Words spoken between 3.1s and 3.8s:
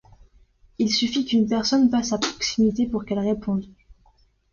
réponde.